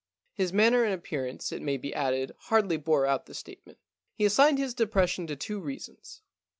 [0.33, 3.77] His manner and appearance, it may be added, hardly bore out the statement.
[4.15, 6.23] He assigned his depression to two reasons.